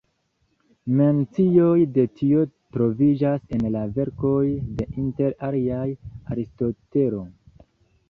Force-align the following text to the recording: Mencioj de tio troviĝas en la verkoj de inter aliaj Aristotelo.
Mencioj 1.01 1.83
de 1.97 2.05
tio 2.21 2.47
troviĝas 2.77 3.45
en 3.59 3.63
la 3.77 3.85
verkoj 4.01 4.43
de 4.81 4.91
inter 5.07 5.39
aliaj 5.53 5.87
Aristotelo. 6.35 7.27